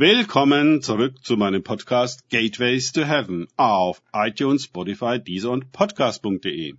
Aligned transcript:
Willkommen 0.00 0.80
zurück 0.80 1.24
zu 1.24 1.36
meinem 1.36 1.64
Podcast 1.64 2.30
Gateways 2.30 2.92
to 2.92 3.04
Heaven 3.04 3.48
auf 3.56 4.00
iTunes, 4.12 4.62
Spotify, 4.62 5.18
Deezer 5.18 5.50
und 5.50 5.72
Podcast.de. 5.72 6.74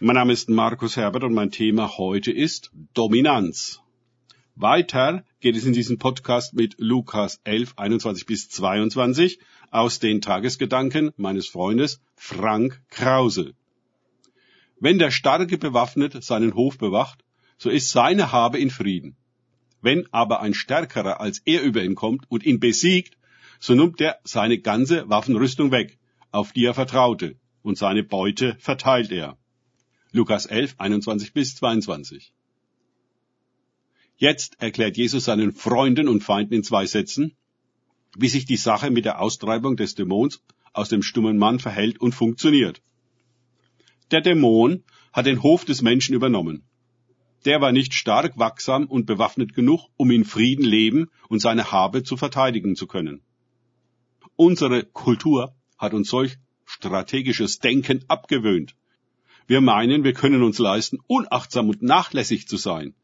Mein 0.00 0.16
Name 0.16 0.32
ist 0.32 0.48
Markus 0.48 0.96
Herbert 0.96 1.22
und 1.22 1.32
mein 1.32 1.52
Thema 1.52 1.96
heute 1.96 2.32
ist 2.32 2.72
Dominanz. 2.92 3.80
Weiter 4.56 5.22
geht 5.38 5.54
es 5.54 5.64
in 5.64 5.74
diesem 5.74 5.96
Podcast 5.96 6.54
mit 6.54 6.74
Lukas 6.78 7.40
11, 7.44 7.74
21 7.76 8.26
bis 8.26 8.48
22 8.48 9.38
aus 9.70 10.00
den 10.00 10.20
Tagesgedanken 10.20 11.12
meines 11.16 11.46
Freundes 11.46 12.00
Frank 12.16 12.82
Krause. 12.90 13.54
Wenn 14.80 14.98
der 14.98 15.12
Starke 15.12 15.56
bewaffnet 15.56 16.24
seinen 16.24 16.56
Hof 16.56 16.78
bewacht, 16.78 17.22
so 17.58 17.70
ist 17.70 17.92
seine 17.92 18.32
Habe 18.32 18.58
in 18.58 18.70
Frieden. 18.70 19.16
Wenn 19.82 20.06
aber 20.12 20.40
ein 20.40 20.54
Stärkerer 20.54 21.20
als 21.20 21.40
er 21.44 21.62
über 21.62 21.82
ihn 21.82 21.96
kommt 21.96 22.30
und 22.30 22.44
ihn 22.44 22.60
besiegt, 22.60 23.18
so 23.60 23.74
nimmt 23.74 24.00
er 24.00 24.18
seine 24.24 24.58
ganze 24.58 25.08
Waffenrüstung 25.08 25.70
weg, 25.70 25.98
auf 26.30 26.52
die 26.52 26.64
er 26.64 26.74
vertraute, 26.74 27.36
und 27.62 27.76
seine 27.76 28.02
Beute 28.02 28.56
verteilt 28.58 29.12
er. 29.12 29.36
Lukas 30.12 30.46
11, 30.46 30.76
21 30.78 31.32
bis 31.32 31.56
22. 31.56 32.32
Jetzt 34.16 34.60
erklärt 34.60 34.96
Jesus 34.96 35.24
seinen 35.24 35.52
Freunden 35.52 36.06
und 36.08 36.22
Feinden 36.22 36.54
in 36.54 36.64
zwei 36.64 36.86
Sätzen, 36.86 37.34
wie 38.16 38.28
sich 38.28 38.44
die 38.44 38.56
Sache 38.56 38.90
mit 38.90 39.04
der 39.04 39.20
Austreibung 39.20 39.76
des 39.76 39.94
Dämons 39.94 40.42
aus 40.72 40.88
dem 40.88 41.02
stummen 41.02 41.38
Mann 41.38 41.58
verhält 41.58 42.00
und 42.00 42.14
funktioniert. 42.14 42.82
Der 44.10 44.20
Dämon 44.20 44.84
hat 45.12 45.26
den 45.26 45.42
Hof 45.42 45.64
des 45.64 45.82
Menschen 45.82 46.14
übernommen. 46.14 46.62
Der 47.44 47.60
war 47.60 47.72
nicht 47.72 47.94
stark, 47.94 48.38
wachsam 48.38 48.86
und 48.86 49.06
bewaffnet 49.06 49.54
genug, 49.54 49.88
um 49.96 50.10
in 50.10 50.24
Frieden 50.24 50.64
leben 50.64 51.10
und 51.28 51.40
seine 51.40 51.72
Habe 51.72 52.02
zu 52.02 52.16
verteidigen 52.16 52.76
zu 52.76 52.86
können. 52.86 53.22
Unsere 54.36 54.84
Kultur 54.84 55.54
hat 55.76 55.94
uns 55.94 56.08
solch 56.08 56.38
strategisches 56.64 57.58
Denken 57.58 58.04
abgewöhnt. 58.08 58.76
Wir 59.46 59.60
meinen, 59.60 60.04
wir 60.04 60.12
können 60.12 60.42
uns 60.42 60.58
leisten, 60.58 60.98
unachtsam 61.06 61.68
und 61.68 61.82
nachlässig 61.82 62.46
zu 62.46 62.56
sein. 62.56 62.94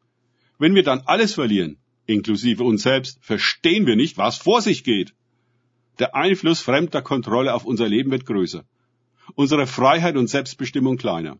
Wenn 0.57 0.75
wir 0.75 0.83
dann 0.83 1.01
alles 1.05 1.33
verlieren, 1.33 1.77
inklusive 2.05 2.63
uns 2.63 2.83
selbst, 2.83 3.19
verstehen 3.21 3.85
wir 3.85 3.95
nicht, 3.95 4.17
was 4.17 4.37
vor 4.37 4.61
sich 4.61 4.83
geht. 4.83 5.13
Der 5.99 6.15
Einfluss 6.15 6.61
fremder 6.61 7.01
Kontrolle 7.01 7.53
auf 7.53 7.65
unser 7.65 7.89
Leben 7.89 8.11
wird 8.11 8.25
größer. 8.25 8.63
Unsere 9.35 9.67
Freiheit 9.67 10.15
und 10.15 10.27
Selbstbestimmung 10.27 10.97
kleiner. 10.97 11.37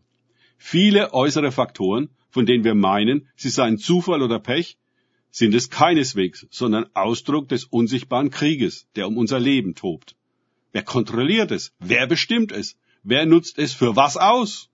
Viele 0.62 1.14
äußere 1.14 1.52
Faktoren, 1.52 2.10
von 2.28 2.44
denen 2.44 2.64
wir 2.64 2.74
meinen, 2.74 3.28
sie 3.34 3.48
seien 3.48 3.78
Zufall 3.78 4.20
oder 4.20 4.38
Pech, 4.38 4.76
sind 5.30 5.54
es 5.54 5.70
keineswegs, 5.70 6.46
sondern 6.50 6.84
Ausdruck 6.92 7.48
des 7.48 7.64
unsichtbaren 7.64 8.30
Krieges, 8.30 8.86
der 8.94 9.08
um 9.08 9.16
unser 9.16 9.40
Leben 9.40 9.74
tobt. 9.74 10.16
Wer 10.70 10.82
kontrolliert 10.82 11.50
es? 11.50 11.72
Wer 11.78 12.06
bestimmt 12.06 12.52
es? 12.52 12.76
Wer 13.02 13.24
nutzt 13.24 13.58
es 13.58 13.72
für 13.72 13.96
was 13.96 14.18
aus? 14.18 14.68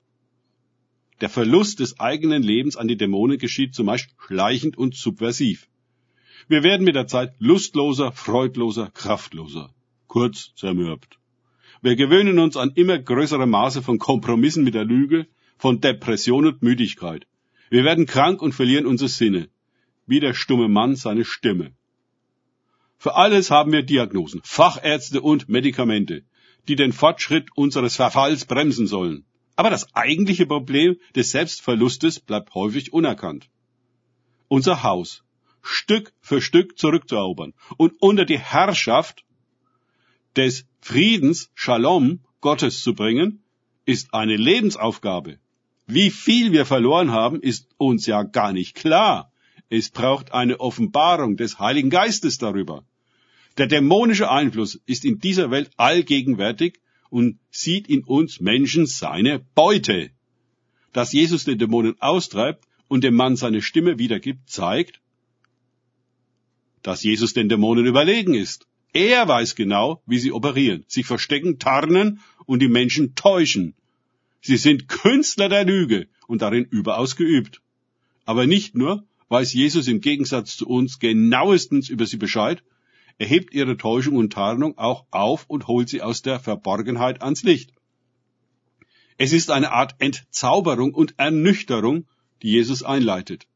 Der 1.20 1.28
Verlust 1.28 1.78
des 1.78 2.00
eigenen 2.00 2.42
Lebens 2.42 2.76
an 2.76 2.88
die 2.88 2.96
Dämonen 2.96 3.38
geschieht 3.38 3.72
zumeist 3.72 4.10
schleichend 4.18 4.76
und 4.76 4.96
subversiv. 4.96 5.68
Wir 6.48 6.64
werden 6.64 6.84
mit 6.84 6.96
der 6.96 7.06
Zeit 7.06 7.34
lustloser, 7.38 8.10
freudloser, 8.10 8.90
kraftloser, 8.90 9.72
kurz 10.08 10.52
zermürbt. 10.56 11.20
Wir 11.80 11.94
gewöhnen 11.94 12.40
uns 12.40 12.56
an 12.56 12.72
immer 12.74 12.98
größere 12.98 13.46
Maße 13.46 13.82
von 13.82 13.98
Kompromissen 13.98 14.64
mit 14.64 14.74
der 14.74 14.84
Lüge, 14.84 15.28
von 15.58 15.80
Depression 15.80 16.46
und 16.46 16.62
Müdigkeit. 16.62 17.26
Wir 17.70 17.84
werden 17.84 18.06
krank 18.06 18.42
und 18.42 18.52
verlieren 18.52 18.86
unsere 18.86 19.08
Sinne, 19.08 19.48
wie 20.06 20.20
der 20.20 20.34
stumme 20.34 20.68
Mann 20.68 20.96
seine 20.96 21.24
Stimme. 21.24 21.72
Für 22.98 23.14
alles 23.14 23.50
haben 23.50 23.72
wir 23.72 23.82
Diagnosen, 23.82 24.40
Fachärzte 24.44 25.20
und 25.20 25.48
Medikamente, 25.48 26.24
die 26.68 26.76
den 26.76 26.92
Fortschritt 26.92 27.48
unseres 27.54 27.96
Verfalls 27.96 28.44
bremsen 28.44 28.86
sollen. 28.86 29.24
Aber 29.54 29.70
das 29.70 29.94
eigentliche 29.94 30.46
Problem 30.46 30.96
des 31.14 31.30
Selbstverlustes 31.30 32.20
bleibt 32.20 32.54
häufig 32.54 32.92
unerkannt. 32.92 33.48
Unser 34.48 34.82
Haus 34.82 35.24
Stück 35.62 36.12
für 36.20 36.40
Stück 36.40 36.78
zurückzuerobern 36.78 37.52
und 37.76 37.94
unter 38.00 38.24
die 38.24 38.38
Herrschaft 38.38 39.24
des 40.36 40.64
Friedens, 40.80 41.50
Shalom, 41.54 42.20
Gottes 42.40 42.82
zu 42.82 42.94
bringen, 42.94 43.42
ist 43.84 44.14
eine 44.14 44.36
Lebensaufgabe. 44.36 45.38
Wie 45.86 46.10
viel 46.10 46.52
wir 46.52 46.66
verloren 46.66 47.12
haben, 47.12 47.40
ist 47.40 47.68
uns 47.76 48.06
ja 48.06 48.24
gar 48.24 48.52
nicht 48.52 48.74
klar. 48.74 49.32
Es 49.68 49.90
braucht 49.90 50.32
eine 50.32 50.58
Offenbarung 50.58 51.36
des 51.36 51.58
Heiligen 51.58 51.90
Geistes 51.90 52.38
darüber. 52.38 52.84
Der 53.56 53.68
dämonische 53.68 54.30
Einfluss 54.30 54.80
ist 54.86 55.04
in 55.04 55.18
dieser 55.20 55.50
Welt 55.50 55.70
allgegenwärtig 55.76 56.80
und 57.08 57.38
sieht 57.50 57.88
in 57.88 58.02
uns 58.04 58.40
Menschen 58.40 58.86
seine 58.86 59.38
Beute. 59.54 60.10
Dass 60.92 61.12
Jesus 61.12 61.44
den 61.44 61.58
Dämonen 61.58 62.00
austreibt 62.00 62.64
und 62.88 63.04
dem 63.04 63.14
Mann 63.14 63.36
seine 63.36 63.62
Stimme 63.62 63.98
wiedergibt, 63.98 64.50
zeigt, 64.50 65.00
dass 66.82 67.02
Jesus 67.02 67.32
den 67.32 67.48
Dämonen 67.48 67.86
überlegen 67.86 68.34
ist. 68.34 68.66
Er 68.92 69.26
weiß 69.28 69.54
genau, 69.54 70.02
wie 70.06 70.18
sie 70.18 70.32
operieren. 70.32 70.84
Sie 70.88 71.02
verstecken, 71.02 71.58
tarnen 71.58 72.20
und 72.44 72.60
die 72.60 72.68
Menschen 72.68 73.14
täuschen. 73.14 73.74
Sie 74.40 74.56
sind 74.56 74.88
Künstler 74.88 75.48
der 75.48 75.64
Lüge 75.64 76.08
und 76.26 76.42
darin 76.42 76.64
überaus 76.64 77.16
geübt. 77.16 77.60
Aber 78.24 78.46
nicht 78.46 78.74
nur 78.74 79.04
weiß 79.28 79.52
Jesus 79.52 79.88
im 79.88 80.00
Gegensatz 80.00 80.56
zu 80.56 80.68
uns 80.68 80.98
genauestens 80.98 81.88
über 81.88 82.06
sie 82.06 82.16
Bescheid, 82.16 82.62
er 83.18 83.26
hebt 83.26 83.54
ihre 83.54 83.76
Täuschung 83.76 84.16
und 84.16 84.32
Tarnung 84.32 84.76
auch 84.76 85.06
auf 85.10 85.46
und 85.48 85.66
holt 85.66 85.88
sie 85.88 86.02
aus 86.02 86.22
der 86.22 86.38
Verborgenheit 86.38 87.22
ans 87.22 87.42
Licht. 87.42 87.72
Es 89.18 89.32
ist 89.32 89.50
eine 89.50 89.72
Art 89.72 89.94
Entzauberung 89.98 90.92
und 90.92 91.14
Ernüchterung, 91.16 92.06
die 92.42 92.50
Jesus 92.50 92.82
einleitet. 92.82 93.46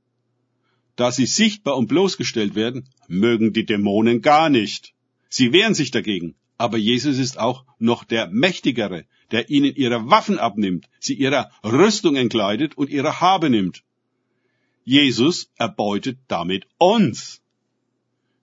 Da 0.97 1.13
sie 1.13 1.27
sichtbar 1.27 1.77
und 1.77 1.89
bloßgestellt 1.89 2.55
werden, 2.55 2.89
mögen 3.09 3.53
die 3.53 3.67
Dämonen 3.67 4.23
gar 4.23 4.49
nicht. 4.49 4.95
Sie 5.29 5.53
wehren 5.53 5.75
sich 5.75 5.91
dagegen, 5.91 6.35
aber 6.57 6.79
Jesus 6.79 7.19
ist 7.19 7.39
auch 7.39 7.65
noch 7.79 8.05
der 8.05 8.29
Mächtigere, 8.29 9.05
der 9.31 9.51
ihnen 9.51 9.75
ihre 9.75 10.11
Waffen 10.11 10.39
abnimmt, 10.39 10.89
sie 10.99 11.15
ihrer 11.15 11.51
Rüstung 11.65 12.17
entkleidet 12.17 12.77
und 12.77 12.91
ihre 12.91 13.21
Habe 13.21 13.51
nimmt. 13.51 13.85
Jesus 14.85 15.51
erbeutet 15.57 16.19
damit 16.29 16.67
uns. 16.79 17.41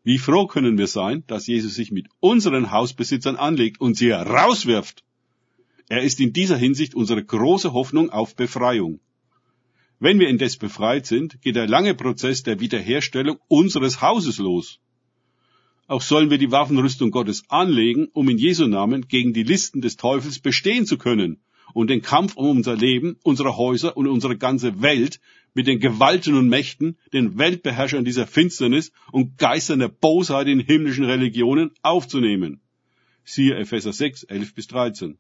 Wie 0.04 0.18
froh 0.18 0.48
können 0.48 0.78
wir 0.78 0.88
sein, 0.88 1.24
dass 1.28 1.48
Jesus 1.48 1.76
sich 1.76 1.92
mit 1.92 2.08
unseren 2.20 2.72
Hausbesitzern 2.72 3.36
anlegt 3.36 3.82
und 3.82 3.98
sie 3.98 4.12
rauswirft. 4.12 5.04
Er 5.90 6.04
ist 6.04 6.20
in 6.20 6.32
dieser 6.34 6.58
Hinsicht 6.58 6.96
unsere 6.96 7.24
große 7.24 7.74
Hoffnung 7.74 8.10
auf 8.10 8.36
Befreiung. 8.36 9.00
Wenn 10.00 10.20
wir 10.20 10.30
indes 10.30 10.58
befreit 10.58 11.06
sind, 11.06 11.42
geht 11.42 11.56
der 11.56 11.68
lange 11.68 11.96
Prozess 11.96 12.44
der 12.44 12.60
Wiederherstellung 12.60 13.40
unseres 13.48 14.02
Hauses 14.02 14.38
los. 14.38 14.80
Auch 15.88 16.02
sollen 16.02 16.30
wir 16.30 16.38
die 16.38 16.52
Waffenrüstung 16.52 17.12
Gottes 17.12 17.44
anlegen, 17.48 18.10
um 18.12 18.28
in 18.30 18.38
Jesu 18.38 18.68
Namen 18.68 19.08
gegen 19.08 19.34
die 19.34 19.44
Listen 19.44 19.82
des 19.82 19.96
Teufels 19.96 20.40
bestehen 20.40 20.86
zu 20.86 20.98
können 20.98 21.40
und 21.74 21.90
den 21.90 22.02
Kampf 22.02 22.36
um 22.36 22.58
unser 22.58 22.76
Leben, 22.76 23.18
unsere 23.24 23.56
Häuser 23.56 23.96
und 23.96 24.08
unsere 24.08 24.38
ganze 24.38 24.82
Welt 24.82 25.22
mit 25.54 25.66
den 25.66 25.80
Gewalten 25.80 26.36
und 26.36 26.50
Mächten, 26.50 26.98
den 27.14 27.38
Weltbeherrschern 27.38 28.04
dieser 28.04 28.28
Finsternis 28.28 28.92
und 29.12 29.38
Geistern 29.38 29.80
der 29.80 29.88
Bosheit 29.88 30.48
in 30.48 30.60
himmlischen 30.60 31.06
Religionen 31.06 31.72
aufzunehmen. 31.82 32.60
Siehe 33.24 33.56
Epheser 33.56 33.94
6, 33.94 34.24
11 34.24 34.54
bis 34.54 34.68
13. 34.68 35.18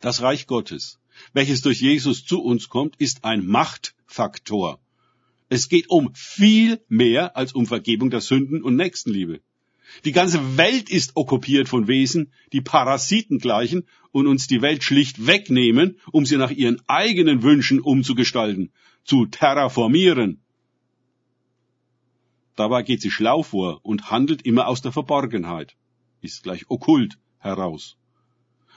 Das 0.00 0.22
Reich 0.22 0.46
Gottes, 0.46 0.98
welches 1.34 1.60
durch 1.60 1.80
Jesus 1.80 2.24
zu 2.24 2.42
uns 2.42 2.68
kommt, 2.68 2.96
ist 2.96 3.24
ein 3.24 3.46
Machtfaktor. 3.46 4.80
Es 5.52 5.68
geht 5.68 5.90
um 5.90 6.14
viel 6.14 6.80
mehr 6.88 7.36
als 7.36 7.52
um 7.52 7.66
Vergebung 7.66 8.08
der 8.08 8.20
Sünden 8.20 8.62
und 8.62 8.76
Nächstenliebe. 8.76 9.40
Die 10.04 10.12
ganze 10.12 10.56
Welt 10.56 10.88
ist 10.88 11.16
okkupiert 11.16 11.68
von 11.68 11.88
Wesen, 11.88 12.32
die 12.52 12.60
Parasiten 12.60 13.38
gleichen 13.38 13.88
und 14.12 14.28
uns 14.28 14.46
die 14.46 14.62
Welt 14.62 14.84
schlicht 14.84 15.26
wegnehmen, 15.26 15.98
um 16.12 16.24
sie 16.24 16.36
nach 16.36 16.52
ihren 16.52 16.80
eigenen 16.86 17.42
Wünschen 17.42 17.80
umzugestalten, 17.80 18.70
zu 19.02 19.26
terraformieren. 19.26 20.40
Dabei 22.54 22.84
geht 22.84 23.02
sie 23.02 23.10
schlau 23.10 23.42
vor 23.42 23.80
und 23.82 24.08
handelt 24.08 24.42
immer 24.42 24.68
aus 24.68 24.82
der 24.82 24.92
Verborgenheit, 24.92 25.76
ist 26.20 26.44
gleich 26.44 26.70
okkult 26.70 27.18
heraus. 27.38 27.96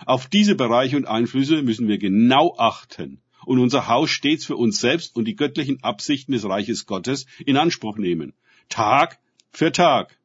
Auf 0.07 0.25
diese 0.25 0.56
Bereiche 0.56 0.97
und 0.97 1.06
Einflüsse 1.06 1.62
müssen 1.62 1.88
wir 1.88 2.00
genau 2.00 2.56
achten 2.57 3.22
und 3.45 3.60
unser 3.60 3.88
Haus 3.88 4.10
stets 4.10 4.45
für 4.45 4.56
uns 4.56 4.80
selbst 4.80 5.16
und 5.16 5.25
die 5.25 5.36
göttlichen 5.36 5.84
Absichten 5.84 6.31
des 6.31 6.45
Reiches 6.45 6.86
Gottes 6.86 7.25
in 7.45 7.57
Anspruch 7.57 7.98
nehmen. 7.98 8.34
Tag 8.69 9.19
für 9.51 9.72
Tag. 9.72 10.18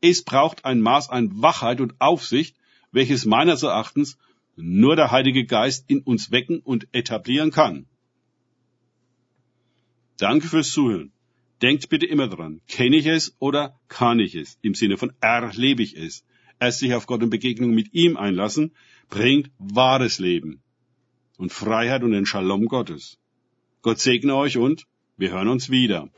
Es 0.00 0.22
braucht 0.22 0.64
ein 0.64 0.80
Maß 0.80 1.10
an 1.10 1.42
Wachheit 1.42 1.80
und 1.80 2.00
Aufsicht, 2.00 2.56
welches 2.90 3.24
meines 3.24 3.62
Erachtens 3.62 4.18
nur 4.56 4.96
der 4.96 5.10
Heilige 5.10 5.44
Geist 5.44 5.84
in 5.88 6.00
uns 6.00 6.30
wecken 6.30 6.60
und 6.60 6.88
etablieren 6.92 7.50
kann. 7.50 7.86
Danke 10.18 10.48
fürs 10.48 10.70
Zuhören. 10.70 11.12
Denkt 11.62 11.88
bitte 11.88 12.06
immer 12.06 12.28
dran, 12.28 12.60
kenne 12.66 12.96
ich 12.96 13.06
es 13.06 13.36
oder 13.38 13.78
kann 13.88 14.18
ich 14.18 14.34
es? 14.34 14.58
Im 14.62 14.74
Sinne 14.74 14.98
von 14.98 15.12
erlebe 15.20 15.82
ich 15.82 15.96
es. 15.96 16.24
Erst 16.58 16.80
sich 16.80 16.94
auf 16.94 17.06
Gott 17.06 17.22
und 17.22 17.30
Begegnung 17.30 17.70
mit 17.70 17.94
ihm 17.94 18.16
einlassen, 18.16 18.74
bringt 19.08 19.50
wahres 19.58 20.18
Leben 20.18 20.62
und 21.38 21.52
Freiheit 21.52 22.02
und 22.02 22.12
den 22.12 22.26
Shalom 22.26 22.66
Gottes. 22.66 23.18
Gott 23.82 23.98
segne 23.98 24.34
euch 24.36 24.56
und 24.58 24.86
wir 25.16 25.30
hören 25.32 25.48
uns 25.48 25.70
wieder. 25.70 26.08